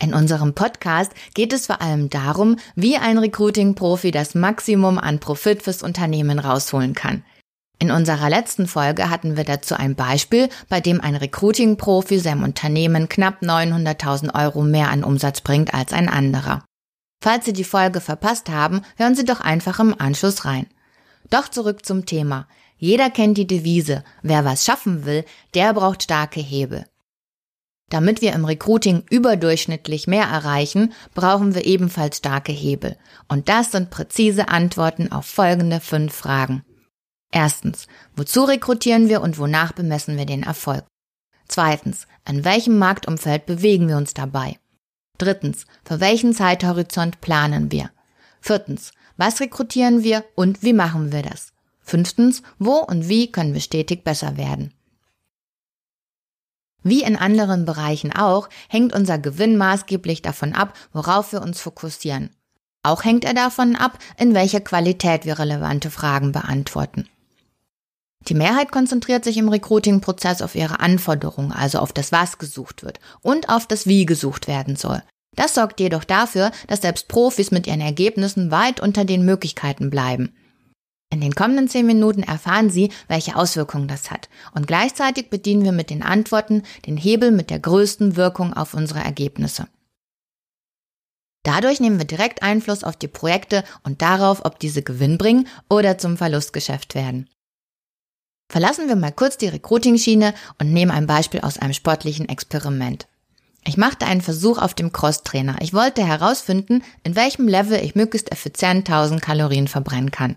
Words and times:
In 0.00 0.14
unserem 0.14 0.54
Podcast 0.54 1.12
geht 1.34 1.52
es 1.52 1.66
vor 1.66 1.80
allem 1.82 2.08
darum, 2.08 2.56
wie 2.76 2.96
ein 2.96 3.18
Recruiting-Profi 3.18 4.12
das 4.12 4.34
Maximum 4.34 4.98
an 4.98 5.18
Profit 5.18 5.62
fürs 5.62 5.82
Unternehmen 5.82 6.38
rausholen 6.38 6.94
kann. 6.94 7.24
In 7.80 7.90
unserer 7.90 8.30
letzten 8.30 8.66
Folge 8.66 9.10
hatten 9.10 9.36
wir 9.36 9.44
dazu 9.44 9.74
ein 9.74 9.94
Beispiel, 9.96 10.48
bei 10.68 10.80
dem 10.80 11.00
ein 11.00 11.16
Recruiting-Profi 11.16 12.18
seinem 12.18 12.44
Unternehmen 12.44 13.08
knapp 13.08 13.42
900.000 13.42 14.34
Euro 14.34 14.62
mehr 14.62 14.90
an 14.90 15.04
Umsatz 15.04 15.40
bringt 15.40 15.74
als 15.74 15.92
ein 15.92 16.08
anderer. 16.08 16.64
Falls 17.20 17.44
Sie 17.44 17.52
die 17.52 17.64
Folge 17.64 18.00
verpasst 18.00 18.48
haben, 18.48 18.82
hören 18.96 19.16
Sie 19.16 19.24
doch 19.24 19.40
einfach 19.40 19.80
im 19.80 19.98
Anschluss 20.00 20.44
rein. 20.44 20.66
Doch 21.30 21.48
zurück 21.48 21.84
zum 21.84 22.06
Thema. 22.06 22.46
Jeder 22.76 23.10
kennt 23.10 23.36
die 23.36 23.46
Devise, 23.46 24.04
wer 24.22 24.44
was 24.44 24.64
schaffen 24.64 25.04
will, 25.04 25.24
der 25.54 25.74
braucht 25.74 26.04
starke 26.04 26.40
Hebel. 26.40 26.84
Damit 27.90 28.20
wir 28.20 28.34
im 28.34 28.44
Recruiting 28.44 29.04
überdurchschnittlich 29.08 30.06
mehr 30.06 30.24
erreichen, 30.24 30.92
brauchen 31.14 31.54
wir 31.54 31.64
ebenfalls 31.64 32.18
starke 32.18 32.52
Hebel. 32.52 32.96
Und 33.28 33.48
das 33.48 33.72
sind 33.72 33.90
präzise 33.90 34.48
Antworten 34.48 35.10
auf 35.10 35.24
folgende 35.26 35.80
fünf 35.80 36.14
Fragen. 36.14 36.64
Erstens, 37.30 37.86
wozu 38.14 38.44
rekrutieren 38.44 39.08
wir 39.08 39.22
und 39.22 39.38
wonach 39.38 39.72
bemessen 39.72 40.16
wir 40.16 40.26
den 40.26 40.42
Erfolg? 40.42 40.84
Zweitens, 41.46 42.06
in 42.28 42.44
welchem 42.44 42.78
Marktumfeld 42.78 43.46
bewegen 43.46 43.88
wir 43.88 43.96
uns 43.96 44.12
dabei? 44.12 44.58
Drittens, 45.16 45.66
für 45.84 46.00
welchen 46.00 46.34
Zeithorizont 46.34 47.20
planen 47.20 47.72
wir? 47.72 47.90
Viertens, 48.40 48.92
was 49.16 49.40
rekrutieren 49.40 50.04
wir 50.04 50.24
und 50.36 50.62
wie 50.62 50.72
machen 50.72 51.10
wir 51.10 51.22
das? 51.22 51.52
Fünftens, 51.80 52.42
wo 52.58 52.76
und 52.76 53.08
wie 53.08 53.32
können 53.32 53.54
wir 53.54 53.60
stetig 53.60 54.04
besser 54.04 54.36
werden? 54.36 54.74
Wie 56.88 57.02
in 57.02 57.16
anderen 57.16 57.66
Bereichen 57.66 58.12
auch, 58.14 58.48
hängt 58.68 58.94
unser 58.94 59.18
Gewinn 59.18 59.58
maßgeblich 59.58 60.22
davon 60.22 60.54
ab, 60.54 60.72
worauf 60.92 61.32
wir 61.32 61.42
uns 61.42 61.60
fokussieren. 61.60 62.30
Auch 62.82 63.04
hängt 63.04 63.24
er 63.24 63.34
davon 63.34 63.76
ab, 63.76 63.98
in 64.16 64.32
welcher 64.32 64.60
Qualität 64.60 65.26
wir 65.26 65.38
relevante 65.38 65.90
Fragen 65.90 66.32
beantworten. 66.32 67.06
Die 68.28 68.34
Mehrheit 68.34 68.72
konzentriert 68.72 69.22
sich 69.22 69.36
im 69.36 69.50
Recruiting-Prozess 69.50 70.40
auf 70.40 70.54
ihre 70.54 70.80
Anforderungen, 70.80 71.52
also 71.52 71.78
auf 71.78 71.92
das, 71.92 72.10
was 72.10 72.38
gesucht 72.38 72.82
wird 72.82 73.00
und 73.20 73.50
auf 73.50 73.66
das, 73.66 73.86
wie 73.86 74.06
gesucht 74.06 74.48
werden 74.48 74.76
soll. 74.76 75.02
Das 75.36 75.54
sorgt 75.54 75.80
jedoch 75.80 76.04
dafür, 76.04 76.50
dass 76.68 76.80
selbst 76.80 77.08
Profis 77.08 77.50
mit 77.50 77.66
ihren 77.66 77.82
Ergebnissen 77.82 78.50
weit 78.50 78.80
unter 78.80 79.04
den 79.04 79.26
Möglichkeiten 79.26 79.90
bleiben. 79.90 80.34
In 81.10 81.20
den 81.22 81.34
kommenden 81.34 81.68
zehn 81.68 81.86
Minuten 81.86 82.22
erfahren 82.22 82.68
Sie, 82.70 82.92
welche 83.06 83.34
Auswirkungen 83.34 83.88
das 83.88 84.10
hat. 84.10 84.28
Und 84.54 84.66
gleichzeitig 84.66 85.30
bedienen 85.30 85.64
wir 85.64 85.72
mit 85.72 85.90
den 85.90 86.02
Antworten 86.02 86.62
den 86.86 86.96
Hebel 86.96 87.30
mit 87.30 87.50
der 87.50 87.60
größten 87.60 88.16
Wirkung 88.16 88.52
auf 88.52 88.74
unsere 88.74 89.00
Ergebnisse. 89.00 89.68
Dadurch 91.44 91.80
nehmen 91.80 91.98
wir 91.98 92.04
direkt 92.04 92.42
Einfluss 92.42 92.84
auf 92.84 92.96
die 92.96 93.08
Projekte 93.08 93.64
und 93.82 94.02
darauf, 94.02 94.44
ob 94.44 94.58
diese 94.58 94.82
Gewinn 94.82 95.16
bringen 95.16 95.48
oder 95.70 95.96
zum 95.96 96.18
Verlustgeschäft 96.18 96.94
werden. 96.94 97.30
Verlassen 98.50 98.88
wir 98.88 98.96
mal 98.96 99.12
kurz 99.12 99.38
die 99.38 99.48
Recruiting-Schiene 99.48 100.34
und 100.58 100.72
nehmen 100.72 100.90
ein 100.90 101.06
Beispiel 101.06 101.40
aus 101.40 101.58
einem 101.58 101.72
sportlichen 101.74 102.28
Experiment. 102.28 103.06
Ich 103.64 103.76
machte 103.76 104.06
einen 104.06 104.22
Versuch 104.22 104.58
auf 104.58 104.74
dem 104.74 104.92
Crosstrainer. 104.92 105.56
Ich 105.60 105.74
wollte 105.74 106.06
herausfinden, 106.06 106.82
in 107.02 107.16
welchem 107.16 107.48
Level 107.48 107.82
ich 107.82 107.94
möglichst 107.94 108.32
effizient 108.32 108.88
1000 108.88 109.20
Kalorien 109.20 109.68
verbrennen 109.68 110.10
kann. 110.10 110.36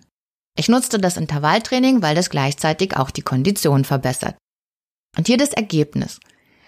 Ich 0.57 0.69
nutzte 0.69 0.99
das 0.99 1.17
Intervalltraining, 1.17 2.01
weil 2.01 2.15
das 2.15 2.29
gleichzeitig 2.29 2.97
auch 2.97 3.11
die 3.11 3.21
Kondition 3.21 3.85
verbessert. 3.85 4.35
Und 5.17 5.27
hier 5.27 5.37
das 5.37 5.53
Ergebnis. 5.53 6.19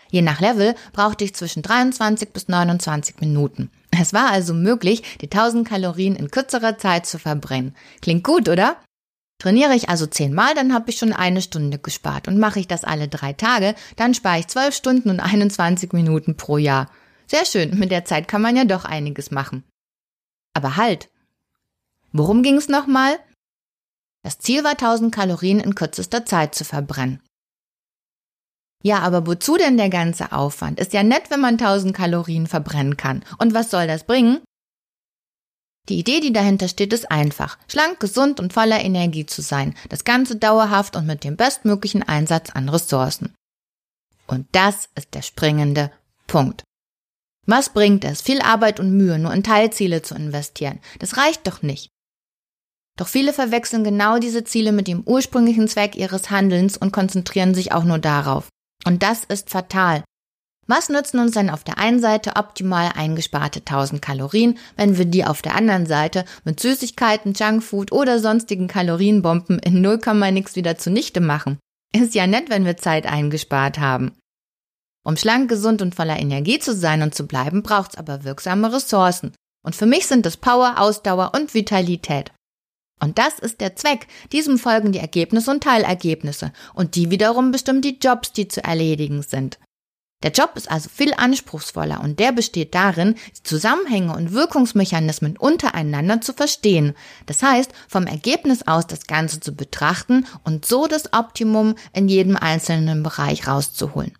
Je 0.09 0.21
nach 0.21 0.39
Level 0.39 0.75
brauchte 0.91 1.23
ich 1.23 1.33
zwischen 1.33 1.63
23 1.63 2.31
bis 2.31 2.47
29 2.47 3.19
Minuten. 3.19 3.71
Es 3.89 4.13
war 4.13 4.31
also 4.31 4.53
möglich, 4.53 5.01
die 5.21 5.29
1000 5.29 5.67
Kalorien 5.67 6.16
in 6.16 6.29
kürzerer 6.29 6.77
Zeit 6.77 7.05
zu 7.05 7.17
verbrennen. 7.17 7.75
Klingt 8.01 8.23
gut, 8.23 8.47
oder? 8.47 8.77
Trainiere 9.39 9.75
ich 9.75 9.89
also 9.89 10.05
zehnmal, 10.05 10.55
dann 10.55 10.73
habe 10.73 10.89
ich 10.89 10.97
schon 10.97 11.13
eine 11.13 11.41
Stunde 11.41 11.79
gespart. 11.79 12.27
Und 12.27 12.38
mache 12.38 12.59
ich 12.59 12.67
das 12.67 12.83
alle 12.83 13.07
drei 13.07 13.33
Tage, 13.33 13.75
dann 13.95 14.13
spare 14.13 14.39
ich 14.39 14.47
zwölf 14.47 14.75
Stunden 14.75 15.09
und 15.09 15.19
21 15.19 15.91
Minuten 15.94 16.38
pro 16.38 16.57
Jahr. 16.57 16.89
Sehr 17.27 17.45
schön, 17.45 17.77
mit 17.77 17.91
der 17.91 18.05
Zeit 18.05 18.27
kann 18.27 18.41
man 18.41 18.55
ja 18.55 18.65
doch 18.65 18.85
einiges 18.85 19.31
machen. 19.31 19.63
Aber 20.53 20.77
halt! 20.77 21.09
Worum 22.11 22.44
ging 22.44 22.57
es 22.57 22.69
nochmal? 22.69 23.17
Das 24.23 24.39
Ziel 24.39 24.63
war 24.63 24.72
1000 24.72 25.13
Kalorien 25.13 25.59
in 25.59 25.75
kürzester 25.75 26.25
Zeit 26.25 26.56
zu 26.56 26.63
verbrennen. 26.63 27.22
Ja, 28.81 29.00
aber 29.00 29.25
wozu 29.28 29.57
denn 29.57 29.78
der 29.78 29.89
ganze 29.89 30.31
Aufwand? 30.31 30.79
Ist 30.79 30.94
ja 30.94 31.03
nett, 31.03 31.29
wenn 31.29 31.39
man 31.39 31.53
1000 31.53 31.95
Kalorien 31.95 32.47
verbrennen 32.47 32.97
kann. 32.97 33.23
Und 33.38 33.53
was 33.53 33.72
soll 33.72 33.88
das 33.88 34.03
bringen? 34.06 34.41
Die 35.89 36.00
Idee, 36.00 36.22
die 36.22 36.31
dahinter 36.31 36.67
steht, 36.67 36.94
ist 36.94 37.12
einfach. 37.12 37.57
Schlank, 37.67 38.00
gesund 38.00 38.39
und 38.39 38.53
voller 38.53 38.81
Energie 38.81 39.25
zu 39.25 39.41
sein. 39.41 39.73
Das 39.89 40.06
Ganze 40.06 40.38
dauerhaft 40.38 40.95
und 40.95 41.06
mit 41.06 41.23
dem 41.23 41.35
bestmöglichen 41.35 42.03
Einsatz 42.03 42.50
an 42.51 42.69
Ressourcen. 42.69 43.33
Und 44.28 44.47
das 44.53 44.89
ist 44.95 45.13
der 45.13 45.22
springende 45.22 45.91
Punkt. 46.28 46.63
Was 47.45 47.69
bringt 47.69 48.06
es, 48.06 48.22
viel 48.22 48.41
Arbeit 48.41 48.79
und 48.79 48.95
Mühe 48.95 49.19
nur 49.19 49.33
in 49.33 49.44
Teilziele 49.44 50.01
zu 50.01 50.16
investieren? 50.16 50.79
Das 51.00 51.17
reicht 51.17 51.45
doch 51.45 51.62
nicht. 51.62 51.89
Doch 52.98 53.08
viele 53.08 53.34
verwechseln 53.34 53.84
genau 53.84 54.20
diese 54.20 54.44
Ziele 54.44 54.72
mit 54.72 54.88
dem 54.88 55.02
ursprünglichen 55.06 55.68
Zweck 55.68 55.96
ihres 55.96 56.30
Handelns 56.30 56.78
und 56.78 56.92
konzentrieren 56.92 57.56
sich 57.56 57.72
auch 57.72 57.84
nur 57.84 58.00
darauf. 58.00 58.50
Und 58.86 59.02
das 59.02 59.24
ist 59.24 59.50
fatal. 59.50 60.04
Was 60.66 60.88
nützen 60.90 61.20
uns 61.20 61.34
denn 61.34 61.50
auf 61.50 61.64
der 61.64 61.78
einen 61.78 62.00
Seite 62.00 62.36
optimal 62.38 62.92
eingesparte 62.96 63.59
1000 63.59 64.02
Kalorien, 64.02 64.58
wenn 64.78 64.98
wir 64.98 65.06
die 65.06 65.26
auf 65.26 65.42
der 65.42 65.56
anderen 65.56 65.86
Seite 65.86 66.24
mit 66.46 66.59
Süßigkeiten, 66.59 67.34
Junkfood 67.34 67.92
oder 67.92 68.20
sonstigen 68.20 68.68
Kalorienbomben 68.68 69.60
in 69.60 69.81
0, 69.81 70.00
nix 70.31 70.56
wieder 70.56 70.78
zunichte 70.78 71.20
machen? 71.20 71.60
Ist 71.94 72.16
ja 72.16 72.28
nett, 72.28 72.50
wenn 72.50 72.66
wir 72.66 72.78
Zeit 72.78 73.06
eingespart 73.06 73.80
haben. 73.80 74.14
Um 75.06 75.18
schlank, 75.18 75.50
gesund 75.50 75.81
und 75.81 75.96
voller 75.96 76.18
Energie 76.18 76.60
zu 76.60 76.74
sein 76.74 77.02
und 77.02 77.14
zu 77.14 77.28
bleiben, 77.28 77.62
braucht's 77.62 77.98
aber 77.98 78.24
wirksame 78.24 78.72
Ressourcen. 78.72 79.34
Und 79.66 79.75
für 79.75 79.86
mich 79.86 80.08
sind 80.08 80.25
es 80.25 80.38
Power, 80.38 80.75
Ausdauer 80.78 81.31
und 81.36 81.54
Vitalität. 81.54 82.31
Und 83.03 83.18
das 83.18 83.38
ist 83.38 83.59
der 83.59 83.75
Zweck. 83.75 84.08
Diesem 84.31 84.58
folgen 84.58 84.94
die 84.94 85.00
Ergebnisse 85.00 85.52
und 85.52 85.62
Teilergebnisse. 85.62 86.53
Und 86.74 86.96
die 86.96 87.12
wiederum 87.12 87.52
bestimmen 87.52 87.81
die 87.81 88.00
Jobs, 88.02 88.31
die 88.31 88.47
zu 88.47 88.64
erledigen 88.64 89.22
sind. 89.24 89.59
Der 90.24 90.31
Job 90.31 90.53
ist 90.56 90.72
also 90.72 90.88
viel 90.88 91.13
anspruchsvoller 91.13 92.00
und 92.02 92.18
der 92.18 92.31
besteht 92.31 92.74
darin, 92.74 93.16
die 93.38 93.44
Zusammenhänge 93.44 94.16
und 94.16 94.31
Wirkungsmechanismen 94.31 95.36
untereinander 95.36 96.22
zu 96.22 96.31
verstehen. 96.31 96.96
Das 97.25 97.44
heißt, 97.44 97.72
vom 97.90 98.08
Ergebnis 98.08 98.66
aus 98.66 98.88
das 98.88 99.06
Ganze 99.06 99.42
zu 99.42 99.53
betrachten 99.53 100.25
und 100.46 100.66
so 100.66 100.88
das 100.88 101.12
Optimum 101.12 101.75
in 101.92 102.08
jedem 102.08 102.38
einzelnen 102.38 103.03
Bereich 103.03 103.50
rauszuholen. 103.50 104.13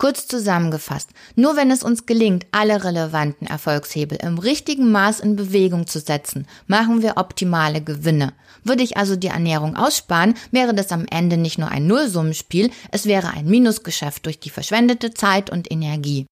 Kurz 0.00 0.26
zusammengefasst, 0.26 1.10
nur 1.36 1.56
wenn 1.56 1.70
es 1.70 1.82
uns 1.82 2.06
gelingt, 2.06 2.46
alle 2.52 2.84
relevanten 2.84 3.46
Erfolgshebel 3.46 4.16
im 4.22 4.38
richtigen 4.38 4.90
Maß 4.90 5.20
in 5.20 5.36
Bewegung 5.36 5.86
zu 5.86 6.00
setzen, 6.00 6.46
machen 6.66 7.02
wir 7.02 7.18
optimale 7.18 7.82
Gewinne. 7.82 8.32
Würde 8.64 8.82
ich 8.82 8.96
also 8.96 9.14
die 9.14 9.26
Ernährung 9.26 9.76
aussparen, 9.76 10.32
wäre 10.52 10.72
das 10.72 10.90
am 10.90 11.04
Ende 11.10 11.36
nicht 11.36 11.58
nur 11.58 11.68
ein 11.68 11.86
Nullsummenspiel, 11.86 12.70
es 12.90 13.04
wäre 13.04 13.28
ein 13.28 13.44
Minusgeschäft 13.44 14.24
durch 14.24 14.40
die 14.40 14.48
verschwendete 14.48 15.12
Zeit 15.12 15.50
und 15.50 15.70
Energie. 15.70 16.24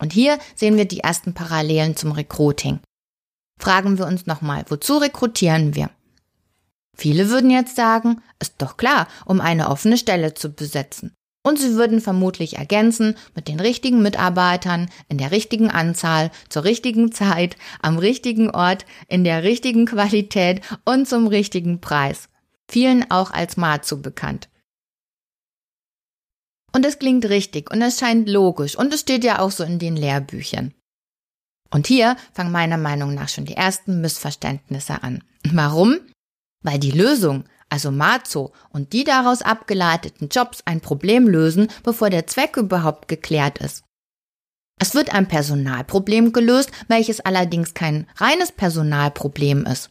Und 0.00 0.14
hier 0.14 0.38
sehen 0.54 0.78
wir 0.78 0.86
die 0.86 1.00
ersten 1.00 1.34
Parallelen 1.34 1.96
zum 1.96 2.12
Recruiting. 2.12 2.80
Fragen 3.60 3.98
wir 3.98 4.06
uns 4.06 4.24
nochmal, 4.24 4.64
wozu 4.70 4.96
rekrutieren 4.96 5.74
wir? 5.74 5.90
Viele 6.96 7.28
würden 7.28 7.50
jetzt 7.50 7.76
sagen, 7.76 8.22
ist 8.40 8.54
doch 8.56 8.78
klar, 8.78 9.06
um 9.26 9.42
eine 9.42 9.68
offene 9.68 9.98
Stelle 9.98 10.32
zu 10.32 10.50
besetzen. 10.50 11.12
Und 11.44 11.58
sie 11.58 11.74
würden 11.74 12.00
vermutlich 12.00 12.56
ergänzen 12.56 13.16
mit 13.34 13.48
den 13.48 13.58
richtigen 13.58 14.00
Mitarbeitern 14.00 14.88
in 15.08 15.18
der 15.18 15.32
richtigen 15.32 15.70
Anzahl, 15.70 16.30
zur 16.48 16.62
richtigen 16.64 17.10
Zeit, 17.10 17.56
am 17.80 17.98
richtigen 17.98 18.50
Ort, 18.50 18.86
in 19.08 19.24
der 19.24 19.42
richtigen 19.42 19.86
Qualität 19.86 20.60
und 20.84 21.08
zum 21.08 21.26
richtigen 21.26 21.80
Preis. 21.80 22.28
Vielen 22.70 23.10
auch 23.10 23.32
als 23.32 23.56
Mazu 23.56 24.00
bekannt. 24.00 24.48
Und 26.74 26.86
es 26.86 26.98
klingt 26.98 27.26
richtig 27.28 27.70
und 27.70 27.82
es 27.82 27.98
scheint 27.98 28.28
logisch 28.28 28.76
und 28.76 28.94
es 28.94 29.00
steht 29.00 29.24
ja 29.24 29.40
auch 29.40 29.50
so 29.50 29.64
in 29.64 29.78
den 29.78 29.96
Lehrbüchern. 29.96 30.72
Und 31.70 31.86
hier 31.86 32.16
fangen 32.32 32.52
meiner 32.52 32.78
Meinung 32.78 33.14
nach 33.14 33.28
schon 33.28 33.46
die 33.46 33.56
ersten 33.56 34.00
Missverständnisse 34.00 35.02
an. 35.02 35.24
Warum? 35.50 35.98
Weil 36.62 36.78
die 36.78 36.90
Lösung, 36.90 37.44
also 37.72 37.90
Mazo 37.90 38.52
und 38.68 38.92
die 38.92 39.02
daraus 39.02 39.40
abgeleiteten 39.40 40.28
Jobs 40.28 40.60
ein 40.66 40.82
Problem 40.82 41.26
lösen, 41.26 41.68
bevor 41.82 42.10
der 42.10 42.26
Zweck 42.26 42.58
überhaupt 42.58 43.08
geklärt 43.08 43.58
ist. 43.58 43.82
Es 44.78 44.94
wird 44.94 45.14
ein 45.14 45.26
Personalproblem 45.26 46.34
gelöst, 46.34 46.70
welches 46.88 47.20
allerdings 47.20 47.72
kein 47.72 48.06
reines 48.16 48.52
Personalproblem 48.52 49.64
ist. 49.64 49.90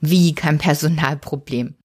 Wie 0.00 0.34
kein 0.34 0.58
Personalproblem? 0.58 1.76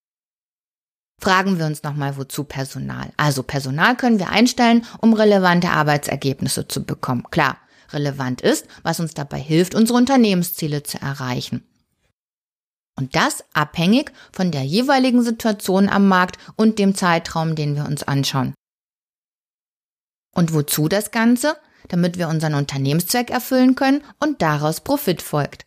Fragen 1.21 1.59
wir 1.59 1.67
uns 1.67 1.83
nochmal, 1.83 2.17
wozu 2.17 2.43
Personal? 2.43 3.13
Also 3.15 3.43
Personal 3.43 3.95
können 3.95 4.17
wir 4.17 4.29
einstellen, 4.29 4.85
um 5.01 5.13
relevante 5.13 5.69
Arbeitsergebnisse 5.69 6.67
zu 6.67 6.83
bekommen. 6.83 7.25
Klar, 7.29 7.57
relevant 7.91 8.41
ist, 8.41 8.65
was 8.81 8.99
uns 8.99 9.13
dabei 9.13 9.39
hilft, 9.39 9.75
unsere 9.75 9.99
Unternehmensziele 9.99 10.81
zu 10.81 10.99
erreichen. 10.99 11.63
Und 12.97 13.15
das 13.15 13.43
abhängig 13.53 14.11
von 14.31 14.51
der 14.51 14.63
jeweiligen 14.63 15.23
Situation 15.23 15.89
am 15.89 16.07
Markt 16.07 16.37
und 16.55 16.77
dem 16.77 16.93
Zeitraum, 16.95 17.55
den 17.55 17.75
wir 17.75 17.85
uns 17.85 18.03
anschauen. 18.03 18.53
Und 20.33 20.53
wozu 20.53 20.87
das 20.87 21.11
Ganze? 21.11 21.57
Damit 21.87 22.17
wir 22.17 22.27
unseren 22.27 22.53
Unternehmenszweck 22.53 23.31
erfüllen 23.31 23.75
können 23.75 24.03
und 24.19 24.41
daraus 24.41 24.81
Profit 24.81 25.21
folgt. 25.21 25.65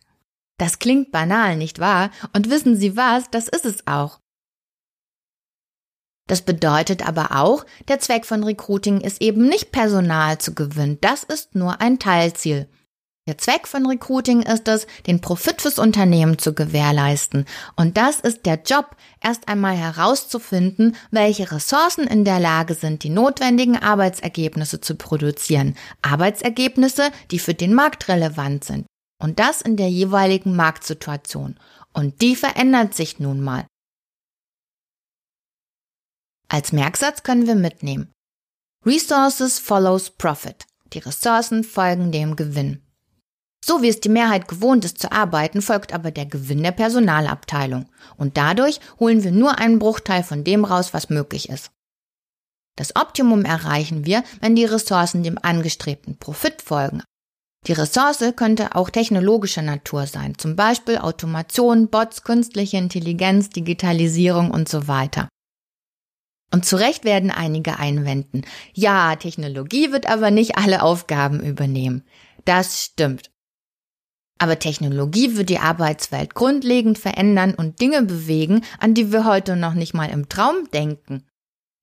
Das 0.57 0.79
klingt 0.79 1.11
banal, 1.11 1.57
nicht 1.57 1.79
wahr? 1.79 2.09
Und 2.33 2.49
wissen 2.49 2.77
Sie 2.77 2.95
was? 2.95 3.29
Das 3.29 3.47
ist 3.47 3.65
es 3.65 3.85
auch. 3.85 4.19
Das 6.27 6.41
bedeutet 6.41 7.07
aber 7.07 7.35
auch, 7.35 7.65
der 7.87 7.99
Zweck 7.99 8.25
von 8.25 8.43
Recruiting 8.43 9.01
ist 9.01 9.21
eben 9.21 9.47
nicht 9.47 9.71
Personal 9.71 10.39
zu 10.39 10.55
gewinnen, 10.55 10.97
das 11.01 11.23
ist 11.23 11.53
nur 11.53 11.81
ein 11.81 11.99
Teilziel. 11.99 12.67
Der 13.27 13.39
Zweck 13.39 13.67
von 13.67 13.87
Recruiting 13.87 14.43
ist 14.43 14.67
es, 14.67 14.85
den 15.07 15.19
Profit 15.19 15.59
fürs 15.63 15.79
Unternehmen 15.79 16.37
zu 16.37 16.53
gewährleisten. 16.53 17.45
Und 17.75 17.97
das 17.97 18.19
ist 18.19 18.45
der 18.45 18.61
Job, 18.61 18.95
erst 19.19 19.47
einmal 19.47 19.75
herauszufinden, 19.75 20.95
welche 21.09 21.51
Ressourcen 21.51 22.05
in 22.05 22.23
der 22.23 22.39
Lage 22.39 22.75
sind, 22.75 23.01
die 23.01 23.09
notwendigen 23.09 23.77
Arbeitsergebnisse 23.77 24.79
zu 24.79 24.93
produzieren. 24.93 25.75
Arbeitsergebnisse, 26.03 27.09
die 27.31 27.39
für 27.39 27.55
den 27.55 27.73
Markt 27.73 28.09
relevant 28.09 28.63
sind. 28.63 28.85
Und 29.19 29.39
das 29.39 29.61
in 29.61 29.75
der 29.75 29.89
jeweiligen 29.89 30.55
Marktsituation. 30.55 31.59
Und 31.93 32.21
die 32.21 32.35
verändert 32.35 32.93
sich 32.93 33.19
nun 33.19 33.41
mal. 33.41 33.65
Als 36.47 36.71
Merksatz 36.71 37.23
können 37.23 37.47
wir 37.47 37.55
mitnehmen. 37.55 38.11
Resources 38.85 39.57
follows 39.57 40.11
profit. 40.11 40.67
Die 40.93 40.99
Ressourcen 40.99 41.63
folgen 41.63 42.11
dem 42.11 42.35
Gewinn. 42.35 42.83
So 43.67 43.81
wie 43.81 43.87
es 43.87 43.99
die 43.99 44.09
Mehrheit 44.09 44.47
gewohnt 44.47 44.85
ist 44.85 44.99
zu 44.99 45.11
arbeiten, 45.11 45.59
folgt 45.59 45.91
aber 45.91 46.11
der 46.11 46.27
Gewinn 46.27 46.61
der 46.61 46.71
Personalabteilung. 46.71 47.87
Und 48.15 48.37
dadurch 48.37 48.79
holen 48.99 49.23
wir 49.23 49.31
nur 49.31 49.57
einen 49.57 49.79
Bruchteil 49.79 50.21
von 50.21 50.43
dem 50.43 50.65
raus, 50.65 50.93
was 50.93 51.09
möglich 51.09 51.49
ist. 51.49 51.71
Das 52.75 52.95
Optimum 52.95 53.43
erreichen 53.43 54.05
wir, 54.05 54.23
wenn 54.39 54.55
die 54.55 54.65
Ressourcen 54.65 55.23
dem 55.23 55.39
angestrebten 55.41 56.19
Profit 56.19 56.61
folgen. 56.61 57.01
Die 57.65 57.71
Ressource 57.71 58.23
könnte 58.35 58.75
auch 58.75 58.91
technologischer 58.91 59.63
Natur 59.63 60.05
sein, 60.05 60.37
zum 60.37 60.55
Beispiel 60.55 60.99
Automation, 60.99 61.87
Bots, 61.87 62.21
künstliche 62.21 62.77
Intelligenz, 62.77 63.49
Digitalisierung 63.49 64.51
und 64.51 64.69
so 64.69 64.87
weiter. 64.87 65.27
Und 66.53 66.67
zu 66.67 66.75
Recht 66.75 67.03
werden 67.03 67.31
einige 67.31 67.79
einwenden, 67.79 68.43
ja, 68.75 69.15
Technologie 69.15 69.91
wird 69.91 70.05
aber 70.05 70.29
nicht 70.29 70.55
alle 70.55 70.83
Aufgaben 70.83 71.39
übernehmen. 71.39 72.03
Das 72.43 72.83
stimmt. 72.83 73.31
Aber 74.37 74.59
Technologie 74.59 75.37
wird 75.37 75.49
die 75.49 75.59
Arbeitswelt 75.59 76.35
grundlegend 76.35 76.97
verändern 76.97 77.53
und 77.53 77.79
Dinge 77.79 78.03
bewegen, 78.03 78.61
an 78.79 78.93
die 78.93 79.11
wir 79.11 79.25
heute 79.25 79.55
noch 79.55 79.73
nicht 79.73 79.93
mal 79.93 80.09
im 80.09 80.27
Traum 80.27 80.69
denken. 80.73 81.23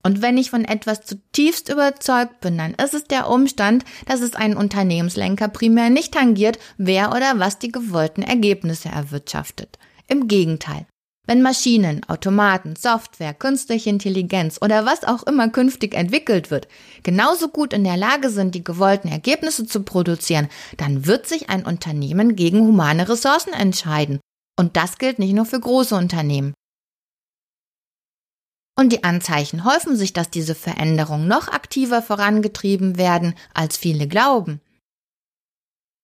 Und 0.05 0.21
wenn 0.21 0.37
ich 0.37 0.51
von 0.51 0.65
etwas 0.65 1.03
zutiefst 1.03 1.69
überzeugt 1.69 2.41
bin, 2.41 2.59
dann 2.59 2.75
ist 2.75 2.93
es 2.93 3.05
der 3.05 3.29
Umstand, 3.29 3.85
dass 4.07 4.21
es 4.21 4.35
einen 4.35 4.57
Unternehmenslenker 4.57 5.49
primär 5.49 5.91
nicht 5.91 6.13
tangiert, 6.15 6.59
wer 6.77 7.11
oder 7.11 7.39
was 7.39 7.59
die 7.59 7.71
gewollten 7.71 8.23
Ergebnisse 8.23 8.89
erwirtschaftet. 8.89 9.79
Im 10.09 10.27
Gegenteil. 10.27 10.87
Wenn 11.25 11.41
Maschinen, 11.41 12.03
Automaten, 12.09 12.75
Software, 12.75 13.33
künstliche 13.33 13.91
Intelligenz 13.91 14.59
oder 14.61 14.85
was 14.85 15.05
auch 15.05 15.23
immer 15.23 15.49
künftig 15.51 15.95
entwickelt 15.95 16.51
wird, 16.51 16.67
genauso 17.05 17.49
gut 17.49 17.73
in 17.73 17.85
der 17.85 17.97
Lage 17.97 18.29
sind, 18.29 18.57
die 18.57 18.65
gewollten 18.65 19.07
Ergebnisse 19.07 19.65
zu 19.65 19.85
produzieren, 19.85 20.49
dann 20.79 21.07
wird 21.07 21.29
sich 21.29 21.49
ein 21.49 21.65
Unternehmen 21.65 22.35
gegen 22.35 22.61
humane 22.67 23.09
Ressourcen 23.09 23.53
entscheiden. 23.53 24.19
Und 24.59 24.77
das 24.77 24.99
gilt 24.99 25.21
nicht 25.21 25.33
nur 25.33 25.47
für 25.47 25.61
große 25.61 25.95
Unternehmen. 25.95 26.55
Und 28.77 28.93
die 28.93 29.05
Anzeichen 29.05 29.65
häufen 29.65 29.97
sich, 29.97 30.13
dass 30.13 30.29
diese 30.29 30.57
Veränderungen 30.57 31.29
noch 31.29 31.47
aktiver 31.47 32.03
vorangetrieben 32.03 32.97
werden, 32.97 33.35
als 33.55 33.77
viele 33.77 34.09
glauben. 34.09 34.61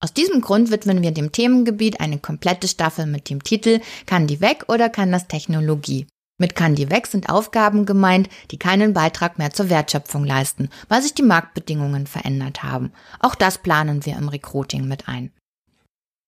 Aus 0.00 0.14
diesem 0.14 0.40
Grund 0.42 0.70
widmen 0.70 1.02
wir 1.02 1.10
dem 1.10 1.32
Themengebiet 1.32 2.00
eine 2.00 2.18
komplette 2.18 2.68
Staffel 2.68 3.06
mit 3.06 3.28
dem 3.30 3.42
Titel 3.42 3.80
Kann 4.06 4.28
die 4.28 4.40
weg 4.40 4.66
oder 4.68 4.88
kann 4.88 5.10
das 5.10 5.26
Technologie? 5.26 6.06
Mit 6.40 6.54
Kann 6.54 6.76
die 6.76 6.88
weg 6.88 7.08
sind 7.08 7.28
Aufgaben 7.28 7.84
gemeint, 7.84 8.28
die 8.52 8.60
keinen 8.60 8.92
Beitrag 8.92 9.38
mehr 9.38 9.52
zur 9.52 9.70
Wertschöpfung 9.70 10.24
leisten, 10.24 10.68
weil 10.88 11.02
sich 11.02 11.14
die 11.14 11.24
Marktbedingungen 11.24 12.06
verändert 12.06 12.62
haben. 12.62 12.92
Auch 13.18 13.34
das 13.34 13.58
planen 13.58 14.06
wir 14.06 14.16
im 14.16 14.28
Recruiting 14.28 14.86
mit 14.86 15.08
ein. 15.08 15.32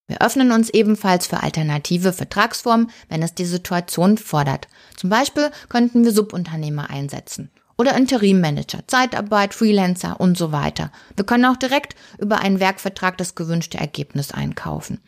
Wir 0.08 0.20
öffnen 0.20 0.50
uns 0.50 0.70
ebenfalls 0.70 1.28
für 1.28 1.40
alternative 1.44 2.12
Vertragsformen, 2.12 2.90
wenn 3.08 3.22
es 3.22 3.36
die 3.36 3.44
Situation 3.44 4.18
fordert. 4.18 4.66
Zum 4.96 5.10
Beispiel 5.10 5.52
könnten 5.68 6.04
wir 6.04 6.10
Subunternehmer 6.10 6.90
einsetzen 6.90 7.52
oder 7.80 7.96
Interimmanager, 7.96 8.86
Zeitarbeit, 8.86 9.54
Freelancer 9.54 10.20
und 10.20 10.36
so 10.36 10.52
weiter. 10.52 10.92
Wir 11.16 11.24
können 11.24 11.46
auch 11.46 11.56
direkt 11.56 11.96
über 12.18 12.40
einen 12.40 12.60
Werkvertrag 12.60 13.16
das 13.16 13.34
gewünschte 13.34 13.78
Ergebnis 13.78 14.32
einkaufen. 14.32 15.00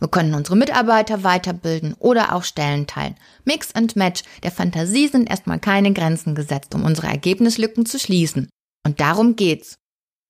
Wir 0.00 0.08
können 0.08 0.32
unsere 0.32 0.56
Mitarbeiter 0.56 1.22
weiterbilden 1.22 1.92
oder 1.98 2.34
auch 2.34 2.42
Stellen 2.42 2.86
teilen. 2.86 3.16
Mix 3.44 3.74
and 3.74 3.94
Match, 3.94 4.22
der 4.42 4.52
Fantasie 4.52 5.08
sind 5.08 5.28
erstmal 5.28 5.60
keine 5.60 5.92
Grenzen 5.92 6.34
gesetzt, 6.34 6.74
um 6.74 6.84
unsere 6.84 7.08
Ergebnislücken 7.08 7.84
zu 7.84 7.98
schließen. 7.98 8.48
Und 8.86 9.00
darum 9.00 9.36
geht's. 9.36 9.76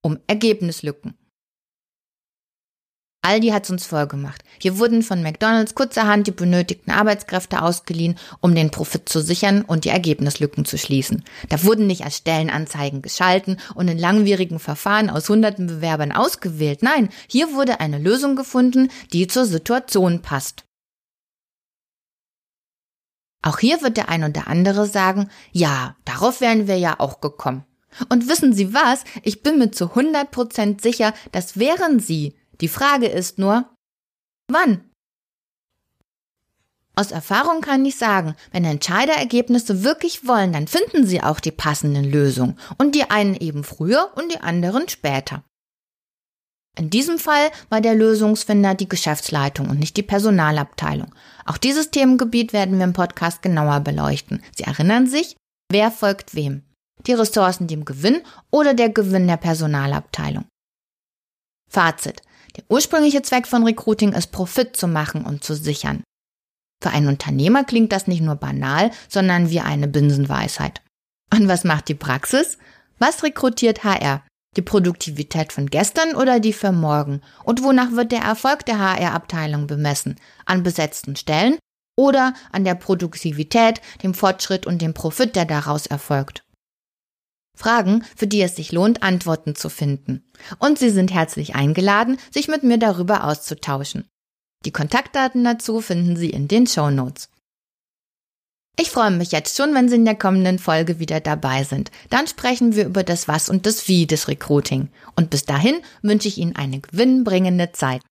Um 0.02 0.18
Ergebnislücken. 0.26 1.14
Aldi 3.24 3.48
hat's 3.48 3.70
uns 3.70 3.86
vorgemacht. 3.86 4.44
Hier 4.58 4.78
wurden 4.78 5.02
von 5.02 5.22
McDonalds 5.22 5.74
kurzerhand 5.74 6.26
die 6.26 6.32
benötigten 6.32 6.90
Arbeitskräfte 6.92 7.62
ausgeliehen, 7.62 8.18
um 8.40 8.54
den 8.54 8.70
Profit 8.70 9.08
zu 9.08 9.22
sichern 9.22 9.62
und 9.62 9.86
die 9.86 9.88
Ergebnislücken 9.88 10.66
zu 10.66 10.76
schließen. 10.76 11.24
Da 11.48 11.64
wurden 11.64 11.86
nicht 11.86 12.04
als 12.04 12.18
Stellenanzeigen 12.18 13.00
geschalten 13.00 13.56
und 13.74 13.88
in 13.88 13.98
langwierigen 13.98 14.58
Verfahren 14.58 15.08
aus 15.08 15.30
hunderten 15.30 15.66
Bewerbern 15.66 16.12
ausgewählt. 16.12 16.82
Nein, 16.82 17.08
hier 17.26 17.54
wurde 17.54 17.80
eine 17.80 17.98
Lösung 17.98 18.36
gefunden, 18.36 18.90
die 19.14 19.26
zur 19.26 19.46
Situation 19.46 20.20
passt. 20.20 20.64
Auch 23.40 23.58
hier 23.58 23.80
wird 23.80 23.96
der 23.96 24.10
ein 24.10 24.24
oder 24.24 24.48
andere 24.48 24.86
sagen, 24.86 25.30
ja, 25.50 25.96
darauf 26.04 26.42
wären 26.42 26.68
wir 26.68 26.76
ja 26.76 27.00
auch 27.00 27.22
gekommen. 27.22 27.64
Und 28.10 28.28
wissen 28.28 28.52
Sie 28.52 28.74
was? 28.74 29.04
Ich 29.22 29.42
bin 29.42 29.58
mir 29.58 29.70
zu 29.70 29.90
100 29.90 30.30
Prozent 30.30 30.82
sicher, 30.82 31.14
das 31.32 31.58
wären 31.58 32.00
Sie, 32.00 32.34
die 32.64 32.68
Frage 32.68 33.08
ist 33.08 33.38
nur, 33.38 33.68
wann? 34.50 34.90
Aus 36.96 37.10
Erfahrung 37.10 37.60
kann 37.60 37.84
ich 37.84 37.96
sagen, 37.96 38.36
wenn 38.52 38.64
Entscheider 38.64 39.12
Ergebnisse 39.12 39.84
wirklich 39.84 40.26
wollen, 40.26 40.54
dann 40.54 40.66
finden 40.66 41.06
sie 41.06 41.22
auch 41.22 41.40
die 41.40 41.50
passenden 41.50 42.10
Lösungen 42.10 42.58
und 42.78 42.94
die 42.94 43.10
einen 43.10 43.34
eben 43.34 43.64
früher 43.64 44.12
und 44.16 44.32
die 44.32 44.40
anderen 44.40 44.88
später. 44.88 45.44
In 46.78 46.88
diesem 46.88 47.18
Fall 47.18 47.50
war 47.68 47.82
der 47.82 47.94
Lösungsfinder 47.94 48.74
die 48.74 48.88
Geschäftsleitung 48.88 49.68
und 49.68 49.78
nicht 49.78 49.98
die 49.98 50.02
Personalabteilung. 50.02 51.14
Auch 51.44 51.58
dieses 51.58 51.90
Themengebiet 51.90 52.54
werden 52.54 52.78
wir 52.78 52.84
im 52.84 52.94
Podcast 52.94 53.42
genauer 53.42 53.80
beleuchten. 53.80 54.42
Sie 54.56 54.64
erinnern 54.64 55.06
sich, 55.06 55.36
wer 55.70 55.90
folgt 55.90 56.34
wem? 56.34 56.62
Die 57.06 57.12
Ressourcen 57.12 57.66
dem 57.66 57.84
Gewinn 57.84 58.22
oder 58.50 58.72
der 58.72 58.88
Gewinn 58.88 59.26
der 59.26 59.36
Personalabteilung? 59.36 60.46
Fazit. 61.70 62.22
Der 62.56 62.64
ursprüngliche 62.68 63.22
Zweck 63.22 63.46
von 63.46 63.64
Recruiting 63.64 64.12
ist, 64.12 64.32
Profit 64.32 64.76
zu 64.76 64.86
machen 64.86 65.24
und 65.24 65.42
zu 65.42 65.54
sichern. 65.54 66.02
Für 66.82 66.90
einen 66.90 67.08
Unternehmer 67.08 67.64
klingt 67.64 67.92
das 67.92 68.06
nicht 68.06 68.20
nur 68.20 68.36
banal, 68.36 68.90
sondern 69.08 69.50
wie 69.50 69.60
eine 69.60 69.88
Binsenweisheit. 69.88 70.82
Und 71.32 71.48
was 71.48 71.64
macht 71.64 71.88
die 71.88 71.94
Praxis? 71.94 72.58
Was 72.98 73.22
rekrutiert 73.22 73.84
HR? 73.84 74.22
Die 74.56 74.62
Produktivität 74.62 75.52
von 75.52 75.66
gestern 75.66 76.14
oder 76.14 76.38
die 76.38 76.52
für 76.52 76.70
morgen? 76.70 77.22
Und 77.42 77.62
wonach 77.62 77.92
wird 77.92 78.12
der 78.12 78.20
Erfolg 78.20 78.64
der 78.66 78.78
HR-Abteilung 78.78 79.66
bemessen? 79.66 80.20
An 80.44 80.62
besetzten 80.62 81.16
Stellen 81.16 81.58
oder 81.96 82.34
an 82.52 82.64
der 82.64 82.74
Produktivität, 82.74 83.80
dem 84.02 84.14
Fortschritt 84.14 84.66
und 84.66 84.80
dem 84.80 84.94
Profit, 84.94 85.34
der 85.34 85.44
daraus 85.44 85.86
erfolgt? 85.86 86.43
Fragen, 87.54 88.04
für 88.16 88.26
die 88.26 88.42
es 88.42 88.56
sich 88.56 88.72
lohnt, 88.72 89.02
Antworten 89.02 89.54
zu 89.54 89.68
finden. 89.68 90.24
Und 90.58 90.78
Sie 90.78 90.90
sind 90.90 91.12
herzlich 91.12 91.54
eingeladen, 91.54 92.18
sich 92.32 92.48
mit 92.48 92.62
mir 92.62 92.78
darüber 92.78 93.24
auszutauschen. 93.24 94.08
Die 94.64 94.72
Kontaktdaten 94.72 95.44
dazu 95.44 95.80
finden 95.80 96.16
Sie 96.16 96.30
in 96.30 96.48
den 96.48 96.66
Show 96.66 96.90
Notes. 96.90 97.28
Ich 98.76 98.90
freue 98.90 99.12
mich 99.12 99.30
jetzt 99.30 99.56
schon, 99.56 99.72
wenn 99.74 99.88
Sie 99.88 99.94
in 99.94 100.04
der 100.04 100.16
kommenden 100.16 100.58
Folge 100.58 100.98
wieder 100.98 101.20
dabei 101.20 101.62
sind. 101.62 101.92
Dann 102.10 102.26
sprechen 102.26 102.74
wir 102.74 102.86
über 102.86 103.04
das 103.04 103.28
Was 103.28 103.48
und 103.48 103.66
das 103.66 103.86
Wie 103.86 104.06
des 104.06 104.26
Recruiting. 104.26 104.88
Und 105.14 105.30
bis 105.30 105.44
dahin 105.44 105.76
wünsche 106.02 106.26
ich 106.26 106.38
Ihnen 106.38 106.56
eine 106.56 106.80
gewinnbringende 106.80 107.70
Zeit. 107.70 108.02